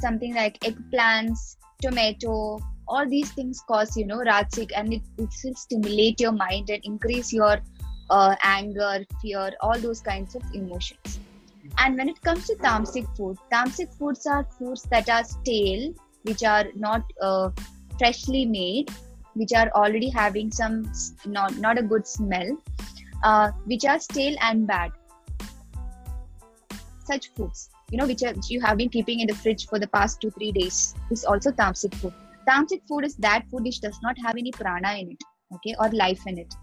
something 0.00 0.34
like 0.34 0.58
eggplants, 0.60 1.56
tomato, 1.82 2.58
all 2.86 3.08
these 3.08 3.30
things 3.32 3.62
cause 3.66 3.96
you 3.96 4.06
know 4.06 4.18
rajasic 4.18 4.70
and 4.76 4.92
it, 4.92 5.02
it 5.18 5.28
will 5.44 5.54
stimulate 5.54 6.20
your 6.20 6.32
mind 6.32 6.70
and 6.70 6.84
increase 6.84 7.32
your 7.32 7.58
uh, 8.18 8.34
anger 8.44 9.04
fear 9.20 9.50
all 9.60 9.78
those 9.78 10.00
kinds 10.00 10.34
of 10.34 10.42
emotions. 10.54 11.18
And 11.78 11.96
when 11.96 12.08
it 12.08 12.20
comes 12.22 12.46
to 12.48 12.54
tamasic 12.66 13.06
food 13.16 13.38
tamasic 13.52 13.94
foods 13.98 14.26
are 14.26 14.44
foods 14.58 14.82
that 14.94 15.08
are 15.08 15.24
stale 15.24 15.92
which 16.22 16.44
are 16.44 16.66
not 16.74 17.02
uh, 17.20 17.50
freshly 17.98 18.44
made 18.46 18.90
which 19.34 19.52
are 19.60 19.68
already 19.82 20.10
having 20.16 20.52
some 20.58 20.76
not 21.26 21.56
not 21.66 21.78
a 21.78 21.86
good 21.94 22.06
smell 22.06 22.50
uh, 23.22 23.50
which 23.72 23.84
are 23.84 23.98
stale 23.98 24.36
and 24.40 24.66
bad. 24.66 24.92
Such 27.04 27.30
foods 27.34 27.70
you 27.90 27.98
know 27.98 28.06
which, 28.06 28.22
are, 28.22 28.34
you 28.48 28.60
have 28.60 28.78
been 28.78 28.88
keeping 28.88 29.20
in 29.20 29.26
the 29.26 29.34
fridge 29.34 29.66
for 29.66 29.78
the 29.78 29.88
past 29.88 30.20
two 30.20 30.30
three 30.30 30.52
days 30.52 30.94
is 31.10 31.24
also 31.24 31.50
tamasic 31.50 31.94
food. 31.94 32.12
Tamasic 32.48 32.86
food 32.88 33.04
is 33.04 33.16
that 33.16 33.48
food 33.50 33.64
which 33.64 33.80
does 33.80 33.98
not 34.02 34.16
have 34.26 34.36
any 34.44 34.52
prana 34.52 34.94
in 35.00 35.10
it 35.16 35.30
okay 35.54 35.74
or 35.78 35.90
life 36.04 36.22
in 36.26 36.38
it 36.38 36.54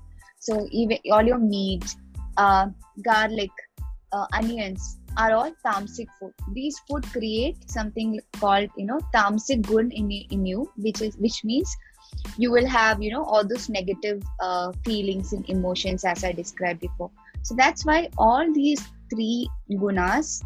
so 0.41 0.67
even 0.71 0.97
all 1.11 1.21
your 1.21 1.37
meat 1.37 1.85
uh, 2.37 2.67
garlic 3.03 3.51
uh, 4.11 4.25
onions 4.33 4.97
are 5.17 5.33
all 5.33 5.51
tamasic 5.65 6.07
food. 6.19 6.33
These 6.53 6.79
food 6.87 7.05
create 7.11 7.69
something 7.69 8.19
called 8.39 8.69
you 8.75 8.85
know 8.85 8.99
tamasic 9.13 9.61
gun 9.67 9.91
in, 9.91 10.11
in 10.11 10.45
you 10.45 10.71
which 10.77 11.01
is 11.01 11.15
which 11.17 11.43
means 11.43 11.75
you 12.37 12.51
will 12.51 12.67
have 12.67 13.01
you 13.01 13.11
know 13.11 13.23
all 13.23 13.47
those 13.47 13.69
negative 13.69 14.21
uh, 14.39 14.71
feelings 14.83 15.33
and 15.33 15.47
emotions 15.49 16.03
as 16.05 16.23
i 16.23 16.31
described 16.31 16.79
before. 16.79 17.11
So 17.43 17.55
that's 17.55 17.85
why 17.85 18.09
all 18.17 18.51
these 18.53 18.81
three 19.13 19.49
gunas 19.71 20.43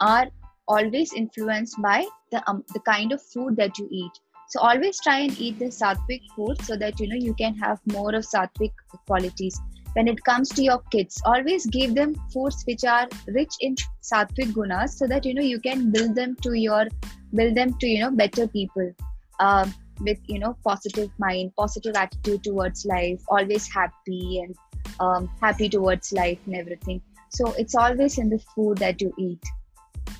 are 0.00 0.28
always 0.68 1.12
influenced 1.12 1.82
by 1.82 2.06
the 2.30 2.48
um, 2.48 2.64
the 2.74 2.80
kind 2.80 3.12
of 3.12 3.20
food 3.20 3.56
that 3.56 3.76
you 3.78 3.88
eat 3.90 4.12
so 4.50 4.60
always 4.60 5.00
try 5.00 5.18
and 5.20 5.38
eat 5.38 5.58
the 5.58 5.66
sattvic 5.66 6.22
food 6.36 6.60
so 6.62 6.76
that 6.76 6.98
you 7.00 7.08
know 7.08 7.16
you 7.16 7.34
can 7.34 7.54
have 7.56 7.80
more 7.92 8.14
of 8.14 8.24
sattvic 8.24 8.72
qualities. 9.06 9.60
When 9.94 10.06
it 10.06 10.22
comes 10.24 10.48
to 10.50 10.62
your 10.62 10.80
kids 10.92 11.20
always 11.24 11.66
give 11.66 11.94
them 11.94 12.14
foods 12.32 12.62
which 12.66 12.84
are 12.84 13.08
rich 13.28 13.54
in 13.60 13.76
sattvic 14.02 14.52
gunas 14.58 14.90
so 14.90 15.06
that 15.06 15.24
you 15.24 15.34
know 15.34 15.42
you 15.42 15.60
can 15.60 15.90
build 15.90 16.14
them 16.14 16.36
to 16.42 16.52
your 16.54 16.86
build 17.34 17.54
them 17.54 17.76
to 17.78 17.86
you 17.86 18.00
know 18.00 18.10
better 18.10 18.46
people 18.48 18.92
uh, 19.40 19.66
with 20.00 20.18
you 20.26 20.38
know 20.38 20.56
positive 20.64 21.10
mind 21.18 21.52
positive 21.56 21.96
attitude 21.96 22.44
towards 22.44 22.84
life 22.84 23.20
always 23.28 23.72
happy 23.72 24.40
and 24.44 24.54
um, 25.00 25.30
happy 25.40 25.68
towards 25.68 26.12
life 26.12 26.38
and 26.46 26.56
everything. 26.56 27.00
So 27.30 27.52
it's 27.52 27.74
always 27.74 28.18
in 28.18 28.28
the 28.28 28.38
food 28.54 28.78
that 28.78 29.00
you 29.00 29.12
eat. 29.18 29.42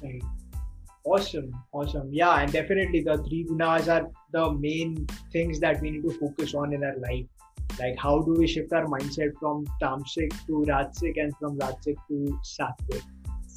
Right. 0.03 0.23
Awesome 1.05 1.53
awesome. 1.73 2.09
Yeah 2.13 2.41
and 2.41 2.53
definitely 2.53 3.03
the 3.03 3.19
three 3.19 3.45
gunas 3.45 3.89
are 3.89 4.09
the 4.33 4.53
main 4.53 5.07
things 5.33 5.61
that 5.61 5.81
we 5.81 5.91
need 5.91 6.03
to 6.03 6.11
focus 6.19 6.55
on 6.55 6.73
in 6.73 6.85
our 6.85 6.97
life. 6.97 7.27
Like 7.79 7.97
how 7.99 8.21
do 8.21 8.35
we 8.35 8.47
shift 8.47 8.73
our 8.73 8.87
mindset 8.87 9.33
from 9.39 9.65
tamasic 9.83 10.31
to 10.47 10.65
rajasic 10.69 11.23
and 11.23 11.35
from 11.39 11.59
rajasic 11.59 11.97
to 12.09 12.41
sattvic 12.45 13.03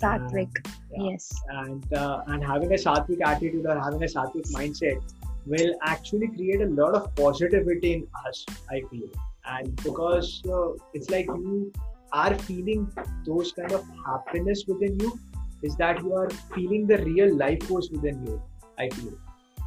sattvic 0.03 0.49
yeah. 0.91 1.09
yes. 1.09 1.31
And 1.49 1.93
uh, 1.93 2.23
and 2.27 2.43
having 2.43 2.71
a 2.71 2.77
sattvic 2.77 3.21
attitude 3.25 3.65
or 3.65 3.79
having 3.79 4.03
a 4.03 4.07
sattvic 4.07 4.51
mindset 4.51 5.01
will 5.45 5.73
actually 5.83 6.27
create 6.29 6.61
a 6.61 6.69
lot 6.69 6.95
of 6.95 7.13
positivity 7.15 7.93
in 7.93 8.07
us 8.25 8.45
i 8.71 8.81
feel. 8.89 9.09
And 9.45 9.75
because 9.83 10.41
uh, 10.49 10.69
it's 10.93 11.09
like 11.09 11.25
you 11.25 11.73
are 12.13 12.33
feeling 12.35 12.89
those 13.25 13.51
kind 13.51 13.71
of 13.73 13.85
happiness 14.05 14.63
within 14.67 14.99
you 14.99 15.19
is 15.63 15.75
that 15.77 16.01
you 16.03 16.13
are 16.13 16.29
feeling 16.55 16.87
the 16.87 16.97
real 17.09 17.35
life 17.43 17.61
force 17.67 17.89
within 17.91 18.25
you 18.25 18.41
i 18.77 18.89
feel 18.95 19.13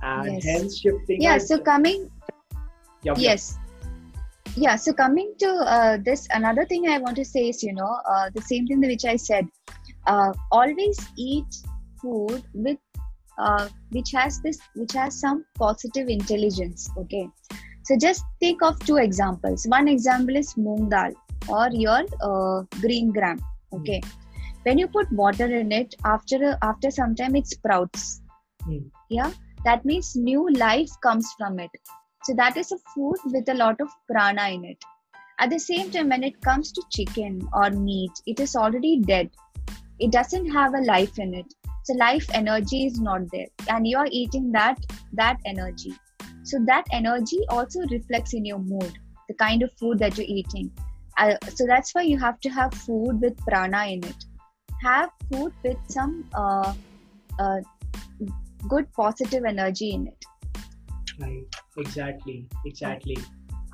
and 0.02 0.34
yes. 0.34 0.44
hence 0.44 0.78
shifting 0.78 1.22
yeah 1.22 1.38
so 1.38 1.58
coming 1.58 2.10
yep, 3.02 3.16
yes 3.18 3.58
yep. 3.82 3.90
yeah 4.56 4.76
so 4.76 4.92
coming 4.92 5.32
to 5.38 5.50
uh, 5.76 5.96
this 6.08 6.26
another 6.40 6.64
thing 6.66 6.88
i 6.88 6.98
want 6.98 7.16
to 7.16 7.24
say 7.24 7.48
is 7.48 7.62
you 7.62 7.72
know 7.72 7.92
uh, 8.12 8.30
the 8.34 8.42
same 8.42 8.66
thing 8.66 8.80
which 8.80 9.04
i 9.04 9.16
said 9.16 9.46
uh, 10.06 10.32
always 10.52 10.98
eat 11.16 11.62
food 12.00 12.42
with 12.54 12.78
uh, 13.38 13.68
which 13.90 14.12
has 14.12 14.40
this 14.42 14.58
which 14.74 14.92
has 14.92 15.18
some 15.18 15.44
positive 15.58 16.08
intelligence 16.08 16.90
okay 16.96 17.28
so 17.84 17.96
just 17.96 18.24
think 18.40 18.62
of 18.62 18.78
two 18.80 18.96
examples 18.96 19.66
one 19.78 19.88
example 19.96 20.36
is 20.36 20.54
moong 20.66 20.86
dal 20.94 21.12
or 21.56 21.66
your 21.86 22.02
uh, 22.28 22.62
green 22.84 23.12
gram 23.18 23.42
okay 23.72 24.00
mm. 24.00 24.25
When 24.66 24.78
you 24.78 24.88
put 24.88 25.10
water 25.12 25.46
in 25.56 25.70
it 25.70 25.94
after 26.04 26.38
after 26.68 26.90
some 26.90 27.14
time 27.18 27.36
it 27.36 27.46
sprouts. 27.46 28.20
Mm. 28.68 28.90
yeah? 29.08 29.30
That 29.64 29.84
means 29.84 30.16
new 30.16 30.48
life 30.54 30.90
comes 31.04 31.32
from 31.38 31.60
it. 31.60 31.70
So 32.24 32.34
that 32.34 32.56
is 32.56 32.72
a 32.72 32.78
food 32.92 33.20
with 33.26 33.48
a 33.48 33.54
lot 33.54 33.80
of 33.80 33.88
prana 34.10 34.48
in 34.48 34.64
it. 34.64 34.84
At 35.38 35.50
the 35.50 35.60
same 35.60 35.92
time 35.92 36.08
when 36.08 36.24
it 36.24 36.40
comes 36.40 36.72
to 36.72 36.82
chicken 36.90 37.48
or 37.52 37.70
meat 37.70 38.10
it 38.26 38.40
is 38.40 38.56
already 38.56 38.98
dead. 39.12 39.30
It 40.00 40.10
doesn't 40.10 40.50
have 40.58 40.74
a 40.74 40.84
life 40.90 41.16
in 41.20 41.34
it. 41.34 41.54
So 41.84 41.94
life 41.94 42.28
energy 42.34 42.86
is 42.86 43.00
not 43.00 43.30
there. 43.30 43.46
And 43.68 43.86
you 43.86 43.98
are 43.98 44.08
eating 44.10 44.52
that 44.60 44.84
that 45.12 45.36
energy. 45.54 45.94
So 46.42 46.64
that 46.66 46.86
energy 46.92 47.42
also 47.48 47.86
reflects 47.96 48.34
in 48.34 48.44
your 48.44 48.58
mood 48.58 48.98
the 49.28 49.34
kind 49.34 49.62
of 49.62 49.72
food 49.74 50.00
that 50.00 50.18
you're 50.18 50.32
eating. 50.40 50.72
Uh, 51.18 51.34
so 51.54 51.66
that's 51.66 51.94
why 51.94 52.02
you 52.02 52.18
have 52.18 52.40
to 52.40 52.48
have 52.62 52.74
food 52.86 53.20
with 53.20 53.44
prana 53.50 53.86
in 53.86 54.02
it 54.14 54.32
have 54.82 55.10
food 55.30 55.52
with 55.62 55.78
some 55.88 56.24
uh, 56.34 56.72
uh, 57.38 57.60
good 58.68 58.92
positive 58.92 59.44
energy 59.44 59.92
in 59.92 60.06
it. 60.08 60.24
Right. 61.18 61.44
Exactly. 61.78 62.46
Exactly. 62.64 63.16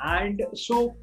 And 0.04 0.42
so 0.54 0.94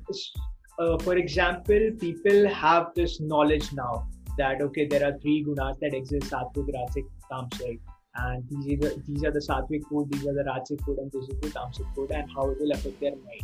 uh, 0.80 0.98
for 1.00 1.18
example 1.18 1.92
people 2.00 2.48
have 2.50 2.94
this 2.96 3.20
knowledge 3.20 3.72
now 3.74 4.08
that 4.38 4.62
okay, 4.62 4.88
there 4.88 5.06
are 5.06 5.18
three 5.20 5.44
gunas 5.46 5.80
that 5.80 5.94
exist: 5.94 6.32
sattvic, 6.32 6.68
rajasic, 6.76 7.06
tamasic, 7.32 7.80
and 8.16 8.44
these 8.50 8.74
are 8.74 8.78
the, 8.78 9.04
these 9.08 9.24
are 9.24 9.32
the 9.32 9.40
sattvic 9.40 9.88
food, 9.90 10.12
these 10.12 10.26
are 10.28 10.34
the 10.34 10.44
rajasic 10.44 10.84
food, 10.86 10.98
and 10.98 11.12
this 11.12 11.24
is 11.24 11.40
the 11.42 11.50
tamasic 11.50 11.94
food, 11.96 12.12
and 12.12 12.30
how 12.36 12.50
it 12.50 12.58
will 12.60 12.72
affect 12.72 13.00
their 13.02 13.12
mind. 13.12 13.42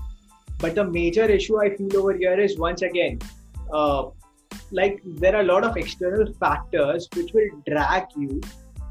But 0.60 0.76
the 0.76 0.86
major 0.86 1.26
issue 1.26 1.62
I 1.62 1.76
feel 1.76 1.98
over 1.98 2.14
here 2.14 2.40
is 2.40 2.58
once 2.58 2.82
again, 2.82 3.20
uh, 3.74 4.06
like 4.72 5.02
there 5.06 5.36
are 5.36 5.42
a 5.42 5.46
lot 5.46 5.64
of 5.64 5.78
external 5.78 6.32
factors 6.34 7.08
which 7.16 7.34
will 7.34 7.50
drag 7.68 8.06
you 8.18 8.42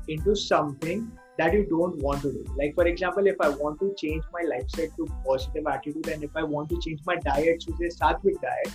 into 0.09 0.35
something 0.37 1.11
that 1.39 1.53
you 1.53 1.67
don't 1.69 1.97
want 1.99 2.23
to 2.23 2.33
do. 2.33 2.45
Like 2.57 2.75
for 2.75 2.87
example, 2.87 3.27
if 3.27 3.37
I 3.41 3.49
want 3.49 3.81
to 3.81 3.95
change 3.97 4.23
my 4.33 4.43
lifestyle 4.49 4.89
to 4.97 5.07
positive 5.27 5.67
attitude, 5.67 6.07
and 6.09 6.23
if 6.23 6.31
I 6.37 6.43
want 6.43 6.69
to 6.71 6.81
change 6.81 7.01
my 7.05 7.17
diet 7.17 7.61
to 7.61 7.73
say 7.77 7.89
sattvic 7.89 8.41
diet, 8.41 8.73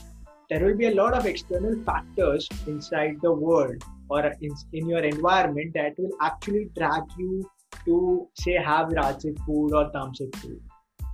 there 0.50 0.66
will 0.66 0.76
be 0.76 0.88
a 0.88 0.96
lot 0.96 1.14
of 1.14 1.26
external 1.26 1.82
factors 1.84 2.50
inside 2.68 3.18
the 3.22 3.32
world 3.32 3.84
or 4.10 4.26
in, 4.42 4.52
in 4.74 4.90
your 4.90 5.04
environment 5.04 5.74
that 5.76 5.94
will 5.98 6.18
actually 6.22 6.70
drag 6.76 7.04
you 7.18 7.50
to 7.86 8.28
say 8.34 8.54
have 8.54 8.90
Rajasic 8.90 9.38
food 9.46 9.74
or 9.74 9.92
Tamasic 9.92 10.36
food. 10.38 10.60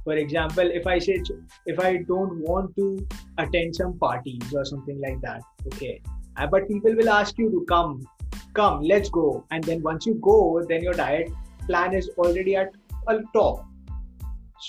For 0.06 0.14
example, 0.14 0.70
if 0.72 0.88
I 0.88 1.00
say 1.00 1.22
if 1.66 1.80
I 1.80 1.98
don't 1.98 2.38
want 2.38 2.76
to 2.78 3.08
attend 3.38 3.76
some 3.76 3.98
parties 4.00 4.54
or 4.54 4.64
something 4.64 5.02
like 5.02 5.20
that, 5.22 5.42
okay, 5.74 6.02
uh, 6.38 6.48
but 6.48 6.68
people 6.68 6.96
will 6.96 7.10
ask 7.10 7.38
you 7.38 7.50
to 7.50 7.66
come, 7.68 8.08
come, 8.54 8.82
let's 8.84 9.10
go, 9.10 9.44
and 9.52 9.64
then 9.64 9.82
once 9.82 10.06
you 10.06 10.16
go, 10.22 10.64
then 10.70 10.84
your 10.84 10.94
diet 10.94 11.32
plan 11.66 11.94
is 11.94 12.10
already 12.18 12.56
at 12.56 12.70
a 13.08 13.20
top. 13.34 13.66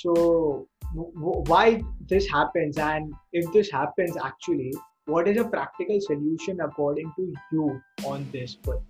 So 0.00 0.66
why 0.94 1.82
this 2.08 2.28
happens? 2.28 2.78
And 2.78 3.12
if 3.32 3.52
this 3.52 3.70
happens 3.70 4.16
actually 4.16 4.72
what 5.06 5.28
is 5.28 5.36
a 5.36 5.44
practical 5.44 6.00
solution 6.00 6.60
according 6.60 7.12
to 7.16 7.32
you 7.52 7.80
on 8.04 8.28
this 8.32 8.58
for 8.62 8.82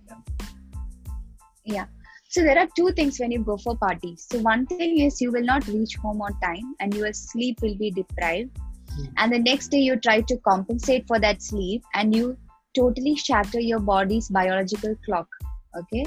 yeah 1.63 1.85
so 2.29 2.41
there 2.41 2.59
are 2.59 2.67
two 2.75 2.91
things 2.91 3.19
when 3.19 3.31
you 3.31 3.39
go 3.39 3.57
for 3.57 3.75
parties. 3.77 4.27
So 4.29 4.39
one 4.39 4.65
thing 4.65 4.99
is 4.99 5.21
you 5.21 5.31
will 5.31 5.43
not 5.43 5.67
reach 5.67 5.95
home 5.95 6.21
on 6.21 6.39
time 6.41 6.75
and 6.79 6.93
your 6.93 7.13
sleep 7.13 7.61
will 7.61 7.75
be 7.75 7.91
deprived. 7.91 8.51
Mm. 8.97 9.07
and 9.17 9.33
the 9.33 9.39
next 9.39 9.67
day 9.67 9.79
you 9.79 9.95
try 9.97 10.21
to 10.21 10.37
compensate 10.37 11.05
for 11.07 11.19
that 11.19 11.41
sleep 11.41 11.83
and 11.93 12.15
you 12.15 12.37
totally 12.73 13.15
shatter 13.15 13.59
your 13.59 13.79
body's 13.79 14.29
biological 14.29 14.95
clock 15.05 15.27
okay? 15.77 16.05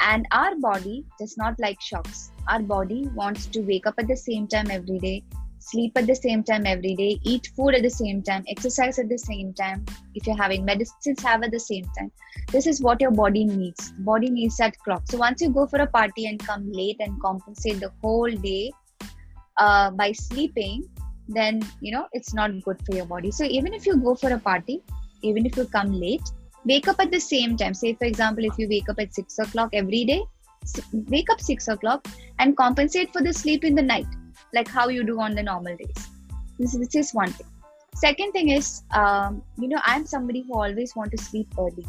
And 0.00 0.26
our 0.30 0.56
body 0.56 1.04
does 1.18 1.36
not 1.38 1.58
like 1.58 1.80
shocks. 1.80 2.30
Our 2.48 2.60
body 2.60 3.08
wants 3.14 3.46
to 3.46 3.60
wake 3.60 3.86
up 3.86 3.94
at 3.98 4.08
the 4.08 4.16
same 4.16 4.46
time 4.46 4.70
every 4.70 4.98
day 4.98 5.24
sleep 5.70 5.92
at 5.96 6.06
the 6.06 6.14
same 6.14 6.42
time 6.42 6.66
every 6.66 6.94
day 6.94 7.18
eat 7.22 7.50
food 7.56 7.74
at 7.74 7.82
the 7.82 7.90
same 7.90 8.22
time 8.22 8.44
exercise 8.48 8.98
at 8.98 9.08
the 9.08 9.18
same 9.18 9.52
time 9.60 9.84
if 10.14 10.26
you're 10.26 10.42
having 10.42 10.64
medicines 10.64 11.22
have 11.22 11.42
at 11.42 11.50
the 11.50 11.60
same 11.60 11.84
time. 11.98 12.10
This 12.52 12.66
is 12.66 12.80
what 12.80 13.00
your 13.00 13.10
body 13.10 13.44
needs. 13.44 13.92
Body 13.98 14.30
needs 14.30 14.56
that 14.58 14.78
clock. 14.78 15.02
So 15.08 15.18
once 15.18 15.40
you 15.40 15.50
go 15.50 15.66
for 15.66 15.80
a 15.80 15.86
party 15.86 16.26
and 16.26 16.38
come 16.38 16.70
late 16.70 16.96
and 17.00 17.20
compensate 17.20 17.80
the 17.80 17.90
whole 18.02 18.30
day 18.30 18.72
uh, 19.58 19.90
by 19.90 20.12
sleeping 20.12 20.88
then 21.28 21.60
you 21.80 21.90
know 21.90 22.06
it's 22.12 22.32
not 22.32 22.50
good 22.62 22.80
for 22.86 22.94
your 22.94 23.06
body. 23.06 23.30
So 23.30 23.44
even 23.44 23.74
if 23.74 23.86
you 23.86 23.96
go 23.96 24.14
for 24.14 24.32
a 24.32 24.38
party 24.38 24.82
even 25.22 25.46
if 25.46 25.56
you 25.56 25.64
come 25.66 25.92
late 25.92 26.22
wake 26.64 26.88
up 26.88 27.00
at 27.00 27.10
the 27.10 27.20
same 27.20 27.56
time. 27.56 27.74
Say 27.74 27.94
for 27.94 28.04
example 28.04 28.44
if 28.44 28.58
you 28.58 28.68
wake 28.68 28.88
up 28.88 29.00
at 29.00 29.14
6 29.14 29.38
o'clock 29.38 29.70
every 29.72 30.04
day 30.04 30.22
wake 31.08 31.30
up 31.30 31.40
six 31.40 31.68
o'clock 31.68 32.06
and 32.38 32.56
compensate 32.56 33.12
for 33.12 33.22
the 33.22 33.32
sleep 33.32 33.64
in 33.64 33.74
the 33.74 33.82
night, 33.82 34.06
like 34.56 34.68
how 34.68 34.88
you 34.88 35.04
do 35.04 35.20
on 35.20 35.34
the 35.34 35.42
normal 35.42 35.76
days. 35.76 36.08
This, 36.58 36.76
this 36.76 36.94
is 36.94 37.12
one 37.12 37.30
thing. 37.30 37.46
Second 37.94 38.32
thing 38.32 38.50
is, 38.50 38.82
um, 38.94 39.42
you 39.58 39.68
know, 39.68 39.80
I'm 39.84 40.06
somebody 40.06 40.42
who 40.46 40.54
always 40.54 40.94
want 40.96 41.12
to 41.12 41.22
sleep 41.22 41.48
early. 41.58 41.86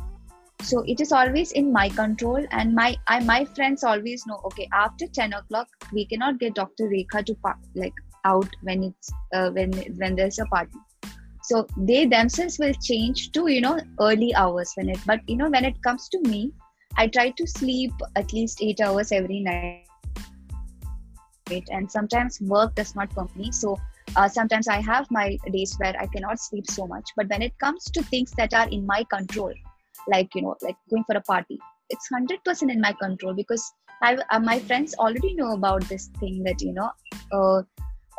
So 0.62 0.83
it 0.88 1.01
is 1.01 1.12
always 1.12 1.51
in 1.51 1.71
my 1.71 1.88
control, 1.89 2.45
and 2.51 2.74
my 2.74 2.95
I, 3.07 3.19
my 3.19 3.45
friends 3.45 3.83
always 3.83 4.25
know. 4.25 4.41
Okay, 4.45 4.67
after 4.74 5.07
ten 5.07 5.33
o'clock, 5.33 5.67
we 5.93 6.05
cannot 6.05 6.39
get 6.39 6.55
Dr. 6.55 6.89
Rekha 6.93 7.25
to 7.25 7.36
park, 7.36 7.57
like 7.75 7.93
out 8.25 8.50
when 8.63 8.83
it's 8.83 9.12
uh, 9.33 9.50
when 9.51 9.71
when 10.03 10.15
there's 10.15 10.39
a 10.39 10.45
party 10.45 10.79
so 11.47 11.65
they 11.89 12.05
themselves 12.05 12.59
will 12.59 12.74
change 12.88 13.31
to 13.31 13.47
you 13.47 13.62
know 13.65 13.79
early 14.01 14.33
hours 14.36 14.71
when 14.75 14.89
it 14.89 15.00
but 15.05 15.21
you 15.27 15.38
know 15.41 15.50
when 15.50 15.65
it 15.71 15.81
comes 15.81 16.09
to 16.09 16.19
me 16.29 16.51
i 16.97 17.07
try 17.07 17.29
to 17.41 17.47
sleep 17.47 17.93
at 18.21 18.33
least 18.33 18.62
eight 18.62 18.81
hours 18.88 19.13
every 19.19 19.39
night 19.39 19.87
and 21.70 21.92
sometimes 21.92 22.39
work 22.42 22.75
does 22.75 22.96
not 22.96 23.10
permit 23.10 23.36
me 23.36 23.51
so 23.51 23.77
uh, 24.16 24.27
sometimes 24.27 24.68
i 24.68 24.80
have 24.82 25.10
my 25.12 25.38
days 25.51 25.75
where 25.80 25.96
i 26.00 26.08
cannot 26.08 26.39
sleep 26.39 26.70
so 26.70 26.88
much 26.88 27.10
but 27.16 27.27
when 27.30 27.42
it 27.42 27.58
comes 27.60 27.84
to 27.86 28.04
things 28.04 28.32
that 28.32 28.54
are 28.54 28.68
in 28.70 28.86
my 28.86 29.04
control 29.04 29.54
like 30.08 30.30
you 30.36 30.42
know 30.42 30.56
like 30.62 30.75
going 30.89 31.04
for 31.04 31.18
a 31.18 31.22
party 31.22 31.60
it's 31.89 32.10
100% 32.12 32.72
in 32.72 32.82
my 32.82 32.92
control 32.94 33.34
because 33.34 33.74
I, 34.01 34.18
uh, 34.30 34.39
my 34.39 34.60
friends 34.60 34.94
already 34.96 35.34
know 35.36 35.54
about 35.54 35.82
this 35.84 36.08
thing 36.20 36.44
that 36.44 36.62
you 36.62 36.74
know 36.74 36.92
uh, 37.32 37.62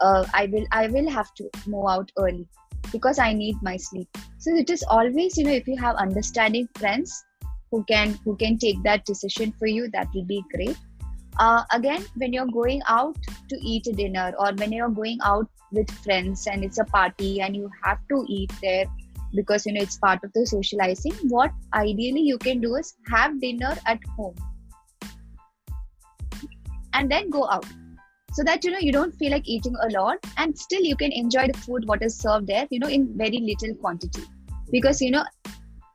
uh, 0.00 0.26
I 0.32 0.46
will 0.46 0.66
I 0.72 0.86
will 0.88 1.08
have 1.10 1.32
to 1.34 1.48
move 1.66 1.86
out 1.88 2.10
early 2.18 2.46
because 2.92 3.18
I 3.18 3.32
need 3.32 3.56
my 3.62 3.76
sleep. 3.76 4.08
So 4.38 4.54
it 4.54 4.70
is 4.70 4.84
always 4.88 5.36
you 5.36 5.44
know 5.44 5.52
if 5.52 5.68
you 5.68 5.76
have 5.76 5.96
understanding 5.96 6.68
friends 6.74 7.24
who 7.70 7.84
can 7.84 8.18
who 8.24 8.36
can 8.36 8.58
take 8.58 8.82
that 8.82 9.04
decision 9.04 9.52
for 9.58 9.66
you, 9.66 9.88
that 9.90 10.08
will 10.14 10.24
be 10.24 10.42
great. 10.54 10.76
Uh, 11.38 11.62
again, 11.72 12.04
when 12.16 12.32
you're 12.32 12.46
going 12.46 12.82
out 12.88 13.16
to 13.48 13.56
eat 13.62 13.86
a 13.86 13.92
dinner 13.92 14.32
or 14.38 14.52
when 14.54 14.72
you're 14.72 14.88
going 14.88 15.18
out 15.24 15.48
with 15.72 15.90
friends 15.90 16.46
and 16.46 16.64
it's 16.64 16.78
a 16.78 16.84
party 16.84 17.40
and 17.40 17.54
you 17.54 17.70
have 17.84 17.98
to 18.10 18.24
eat 18.28 18.52
there 18.60 18.86
because 19.34 19.66
you 19.66 19.72
know 19.72 19.82
it's 19.82 19.98
part 19.98 20.22
of 20.24 20.32
the 20.32 20.46
socializing 20.46 21.12
what 21.24 21.52
ideally 21.74 22.20
you 22.20 22.38
can 22.38 22.60
do 22.60 22.76
is 22.76 22.94
have 23.06 23.38
dinner 23.40 23.76
at 23.86 23.98
home 24.16 24.34
and 26.94 27.10
then 27.10 27.30
go 27.30 27.48
out. 27.48 27.66
So 28.32 28.44
that 28.44 28.64
you 28.64 28.70
know 28.70 28.78
you 28.78 28.92
don't 28.92 29.14
feel 29.16 29.30
like 29.30 29.46
eating 29.46 29.76
a 29.82 29.88
lot 29.90 30.18
and 30.36 30.56
still 30.58 30.82
you 30.82 30.96
can 30.96 31.12
enjoy 31.12 31.48
the 31.48 31.58
food 31.58 31.86
what 31.86 32.02
is 32.02 32.16
served 32.16 32.46
there 32.46 32.66
you 32.70 32.78
know 32.78 32.88
in 32.88 33.16
very 33.16 33.40
little 33.40 33.74
quantity. 33.76 34.22
Because 34.70 35.00
you 35.00 35.10
know 35.10 35.24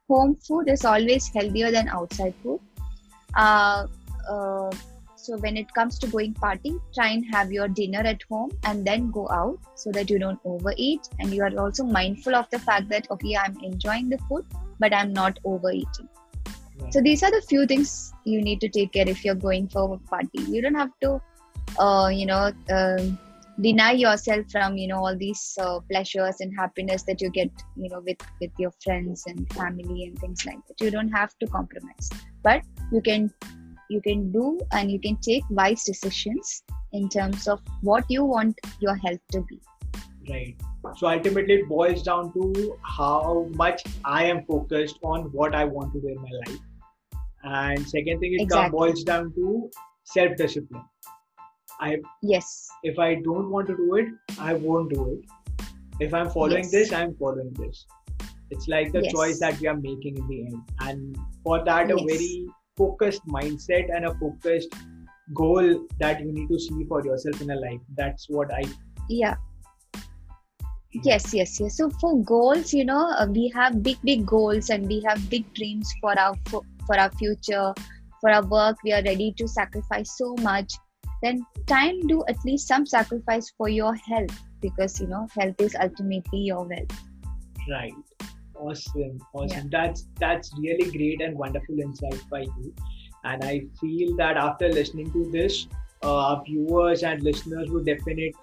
home 0.10 0.36
food 0.48 0.70
is 0.70 0.86
always 0.86 1.28
healthier 1.28 1.72
than 1.72 1.88
outside 1.88 2.34
food. 2.44 2.60
Uh, 3.36 3.88
uh, 4.30 4.72
so 5.24 5.38
when 5.38 5.56
it 5.56 5.74
comes 5.74 5.98
to 6.00 6.08
going 6.08 6.34
party 6.34 6.74
try 6.94 7.08
and 7.10 7.26
have 7.34 7.52
your 7.52 7.68
dinner 7.68 8.00
at 8.00 8.22
home 8.30 8.52
and 8.64 8.86
then 8.86 9.10
go 9.10 9.28
out 9.30 9.58
so 9.76 9.92
that 9.92 10.10
you 10.10 10.20
don't 10.20 10.40
overeat. 10.44 11.08
And 11.20 11.34
you 11.34 11.44
are 11.44 11.58
also 11.58 11.84
mindful 11.84 12.36
of 12.36 12.50
the 12.50 12.60
fact 12.60 12.90
that 12.90 13.10
okay 13.10 13.38
i'm 13.38 13.58
enjoying 13.64 14.10
the 14.10 14.18
food 14.30 14.46
but 14.80 14.94
i'm 14.94 15.14
not 15.14 15.40
overeating. 15.46 16.10
So 16.92 17.02
these 17.02 17.24
are 17.24 17.32
the 17.32 17.42
few 17.42 17.66
things 17.66 18.14
you 18.26 18.42
need 18.42 18.60
to 18.62 18.70
take 18.70 18.94
care 18.94 19.08
if 19.08 19.24
you're 19.24 19.36
going 19.36 19.68
for 19.70 19.94
a 19.94 19.98
party. 20.10 20.42
You 20.42 20.62
don't 20.62 20.76
have 20.76 20.92
to 21.02 21.22
uh, 21.80 22.10
you 22.10 22.26
know 22.26 22.52
uh, 22.70 23.04
deny 23.62 23.92
yourself 23.92 24.52
from 24.52 24.78
you 24.78 24.88
know 24.88 24.98
all 24.98 25.18
these 25.18 25.58
uh, 25.62 25.80
pleasures 25.92 26.42
and 26.42 26.54
happiness 26.58 27.04
that 27.04 27.22
you 27.22 27.30
get 27.30 27.52
you 27.78 27.90
know 27.90 28.02
with 28.06 28.18
with 28.42 28.52
your 28.58 28.72
friends 28.84 29.24
and 29.28 29.52
family 29.54 30.06
and 30.06 30.20
things 30.20 30.46
like 30.46 30.58
that. 30.68 30.82
You 30.84 30.92
don't 30.92 31.12
have 31.12 31.38
to 31.40 31.48
compromise. 31.48 32.10
But 32.44 32.64
you 32.92 33.02
can 33.02 33.32
you 33.90 34.02
can 34.02 34.32
do 34.32 34.60
and 34.72 34.92
you 34.92 35.00
can 35.00 35.18
take 35.18 35.44
wise 35.50 35.84
decisions 35.84 36.64
in 36.94 37.10
terms 37.10 37.48
of 37.48 37.62
what 37.82 38.06
you 38.10 38.24
want 38.24 38.60
your 38.80 38.96
health 38.96 39.20
to 39.32 39.42
be 39.42 39.60
right 40.30 40.56
so 40.98 41.08
ultimately 41.08 41.56
it 41.56 41.68
boils 41.68 42.04
down 42.04 42.32
to 42.34 42.78
how 42.84 43.50
much 43.56 43.84
i 44.06 44.24
am 44.24 44.46
focused 44.46 45.00
on 45.04 45.24
what 45.32 45.56
i 45.56 45.64
want 45.64 45.94
to 45.94 46.02
do 46.02 46.08
in 46.08 46.22
my 46.22 46.34
life 46.46 46.60
and 47.44 47.90
second 47.90 48.20
thing 48.20 48.34
it 48.34 48.42
exactly. 48.42 48.78
boils 48.78 49.04
down 49.04 49.34
to 49.34 49.70
self 50.04 50.36
discipline 50.38 50.84
I 51.80 51.98
yes. 52.22 52.70
If 52.84 53.00
I 53.00 53.16
don't 53.16 53.50
want 53.50 53.68
to 53.68 53.76
do 53.76 53.96
it, 53.96 54.08
I 54.40 54.54
won't 54.54 54.94
do 54.94 55.02
it. 55.14 55.66
If 56.00 56.14
I'm 56.14 56.30
following 56.30 56.64
yes. 56.64 56.72
this, 56.72 56.94
I'm 56.94 57.16
following 57.16 57.54
this. 57.54 57.86
It's 58.52 58.68
like 58.68 58.92
the 58.92 59.04
yes. 59.04 59.14
choice 59.14 59.40
that 59.40 59.60
we 59.60 59.68
are 59.68 59.76
making 59.76 60.18
in 60.18 60.28
the 60.28 60.42
end, 60.42 60.62
and 60.82 61.18
for 61.44 61.64
that, 61.64 61.90
yes. 61.90 62.00
a 62.00 62.06
very 62.06 62.48
focused 62.78 63.26
mindset 63.28 63.96
and 63.96 64.06
a 64.06 64.14
focused 64.16 64.74
goal 65.34 65.88
that 66.00 66.20
you 66.20 66.32
need 66.32 66.48
to 66.50 66.60
see 66.60 66.84
for 66.88 67.04
yourself 67.06 67.42
in 67.42 67.52
a 67.52 67.56
life. 67.56 67.80
That's 67.96 68.30
what 68.30 68.54
I. 68.54 68.64
Yeah. 69.10 69.36
Yes, 71.04 71.34
yes, 71.34 71.60
yes. 71.60 71.78
So 71.78 71.90
for 71.90 72.22
goals, 72.24 72.74
you 72.74 72.86
know, 72.86 73.10
uh, 73.18 73.28
we 73.28 73.52
have 73.56 73.82
big, 73.82 73.98
big 74.04 74.26
goals, 74.26 74.70
and 74.70 74.88
we 74.88 75.02
have 75.08 75.28
big 75.30 75.52
dreams 75.54 75.92
for 76.00 76.18
our 76.20 76.36
for, 76.50 76.62
for 76.86 77.00
our 77.00 77.12
future, 77.14 77.74
for 78.22 78.30
our 78.30 78.46
work. 78.46 78.78
We 78.84 78.94
are 78.94 79.02
ready 79.02 79.34
to 79.38 79.48
sacrifice 79.48 80.16
so 80.18 80.36
much 80.42 80.74
then 81.24 81.46
time 81.68 82.00
do 82.08 82.24
at 82.28 82.38
least 82.46 82.68
some 82.68 82.86
sacrifice 82.86 83.52
for 83.58 83.70
your 83.70 83.96
health 83.96 84.38
because 84.62 85.00
you 85.00 85.08
know 85.08 85.26
health 85.40 85.60
is 85.60 85.76
ultimately 85.82 86.40
your 86.40 86.68
wealth 86.68 87.00
right 87.70 87.94
awesome 88.64 89.20
awesome 89.34 89.70
yeah. 89.72 89.78
that's 89.78 90.08
that's 90.20 90.52
really 90.58 90.90
great 90.98 91.22
and 91.22 91.38
wonderful 91.38 91.80
insight 91.80 92.22
by 92.30 92.42
you 92.42 92.74
and 93.24 93.44
i 93.44 93.62
feel 93.80 94.16
that 94.16 94.38
after 94.38 94.70
listening 94.70 95.12
to 95.12 95.30
this 95.32 95.68
uh, 96.04 96.16
our 96.28 96.44
viewers 96.44 97.04
and 97.04 97.24
listeners 97.24 97.70
would 97.70 97.86
definitely 97.86 98.34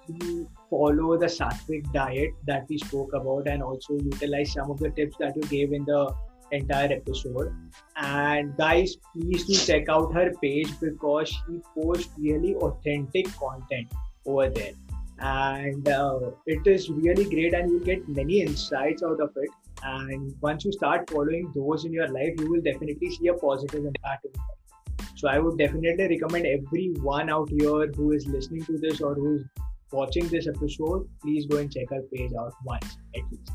follow 0.70 1.18
the 1.18 1.26
sattvic 1.26 1.92
diet 1.92 2.30
that 2.46 2.66
we 2.68 2.78
spoke 2.78 3.12
about 3.12 3.46
and 3.46 3.62
also 3.62 3.94
utilize 3.94 4.52
some 4.52 4.70
of 4.70 4.78
the 4.78 4.90
tips 4.90 5.16
that 5.18 5.36
you 5.36 5.42
gave 5.42 5.72
in 5.72 5.84
the 5.84 6.10
entire 6.52 6.92
episode. 6.92 7.54
And 7.96 8.56
guys, 8.56 8.96
please 9.12 9.44
do 9.44 9.54
check 9.54 9.88
out 9.88 10.14
her 10.14 10.32
page 10.42 10.72
because 10.80 11.28
she 11.28 11.60
posts 11.74 12.10
really 12.18 12.54
authentic 12.54 13.26
content 13.36 13.92
over 14.26 14.48
there. 14.48 14.72
And 15.18 15.86
uh, 15.86 16.30
it 16.46 16.66
is 16.66 16.88
really 16.88 17.24
great, 17.24 17.52
and 17.52 17.70
you'll 17.70 17.84
get 17.84 18.08
many 18.08 18.40
insights 18.40 19.02
out 19.02 19.20
of 19.20 19.30
it. 19.36 19.50
And 19.82 20.34
once 20.40 20.64
you 20.64 20.72
start 20.72 21.08
following 21.10 21.52
those 21.54 21.84
in 21.84 21.92
your 21.92 22.08
life, 22.08 22.34
you 22.38 22.50
will 22.50 22.60
definitely 22.60 23.10
see 23.10 23.28
a 23.28 23.34
positive 23.34 23.84
impact 23.84 24.26
in 24.26 24.32
life. 24.32 25.08
So 25.16 25.28
I 25.28 25.38
would 25.38 25.58
definitely 25.58 26.08
recommend 26.08 26.46
everyone 26.46 27.30
out 27.30 27.50
here 27.50 27.86
who 27.94 28.12
is 28.12 28.26
listening 28.26 28.64
to 28.64 28.78
this 28.78 29.00
or 29.00 29.14
who 29.14 29.36
is 29.36 29.44
watching 29.92 30.26
this 30.28 30.46
episode, 30.46 31.08
please 31.20 31.46
go 31.46 31.58
and 31.58 31.72
check 31.72 31.90
her 31.90 32.02
page 32.14 32.32
out 32.38 32.52
once 32.64 32.96
at 33.16 33.22
least. 33.30 33.50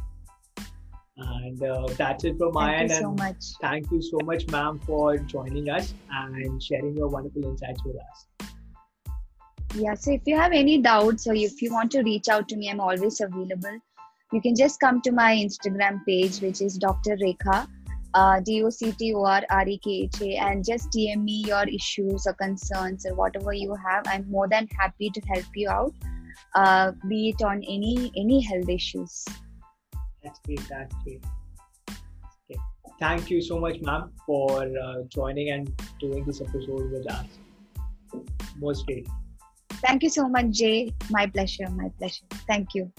And 1.17 1.63
uh, 1.63 1.87
that's 1.97 2.25
it 2.25 2.37
from 2.37 2.53
my 2.53 2.75
end. 2.75 2.89
Thank 2.89 3.01
you 3.01 3.05
so 3.05 3.11
much. 3.13 3.43
Thank 3.61 3.91
you 3.91 4.01
so 4.01 4.17
much, 4.25 4.47
ma'am, 4.47 4.79
for 4.85 5.17
joining 5.17 5.69
us 5.69 5.93
and 6.11 6.61
sharing 6.61 6.95
your 6.97 7.07
wonderful 7.07 7.45
insights 7.45 7.81
with 7.85 7.95
us. 7.95 8.49
Yeah, 9.75 9.93
so 9.93 10.11
if 10.11 10.21
you 10.25 10.37
have 10.37 10.51
any 10.51 10.81
doubts 10.81 11.25
or 11.27 11.33
if 11.33 11.61
you 11.61 11.71
want 11.71 11.91
to 11.91 12.01
reach 12.01 12.27
out 12.27 12.49
to 12.49 12.57
me, 12.57 12.69
I'm 12.69 12.79
always 12.79 13.21
available. 13.21 13.79
You 14.33 14.41
can 14.41 14.55
just 14.55 14.79
come 14.79 15.01
to 15.01 15.11
my 15.11 15.35
Instagram 15.35 16.03
page, 16.05 16.39
which 16.41 16.61
is 16.61 16.77
Dr. 16.77 17.15
Rekha, 17.17 17.67
uh, 18.15 18.39
D 18.39 18.63
O 18.63 18.69
C 18.69 18.91
T 18.91 19.13
O 19.13 19.23
R 19.23 19.43
R 19.49 19.67
E 19.67 19.79
K 19.83 19.91
H 20.05 20.21
A, 20.21 20.35
and 20.47 20.65
just 20.65 20.89
DM 20.91 21.23
me 21.23 21.43
your 21.45 21.63
issues 21.67 22.25
or 22.25 22.33
concerns 22.33 23.05
or 23.05 23.13
whatever 23.15 23.53
you 23.53 23.75
have. 23.75 24.03
I'm 24.07 24.29
more 24.29 24.47
than 24.47 24.67
happy 24.79 25.09
to 25.11 25.21
help 25.27 25.45
you 25.53 25.69
out, 25.69 25.93
uh, 26.55 26.91
be 27.07 27.29
it 27.29 27.43
on 27.43 27.63
any 27.63 28.11
any 28.17 28.41
health 28.41 28.69
issues. 28.69 29.25
That's 30.23 30.39
great. 30.39 30.67
That's 30.69 30.95
great. 31.03 31.23
Okay. 32.49 32.59
Thank 32.99 33.29
you 33.29 33.41
so 33.41 33.59
much, 33.59 33.79
ma'am, 33.81 34.11
for 34.25 34.63
uh, 34.63 35.03
joining 35.09 35.51
and 35.51 35.71
doing 35.99 36.25
this 36.25 36.41
episode 36.41 36.91
with 36.91 37.11
us. 37.11 37.27
Most 38.57 38.87
great. 38.87 39.07
Thank 39.85 40.01
you 40.03 40.09
so 40.09 40.27
much, 40.27 40.49
Jay. 40.49 40.93
My 41.11 41.27
pleasure. 41.27 41.69
My 41.69 41.89
pleasure. 41.99 42.25
Thank 42.47 42.73
you. 42.73 42.91